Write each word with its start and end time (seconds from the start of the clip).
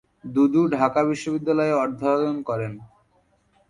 দুদু 0.25 0.61
ঢাকা 0.67 1.01
বিশ্ববিদ্যালয়ে 1.03 1.73
অধ্যয়ন 1.75 2.37
করেন। 2.41 2.73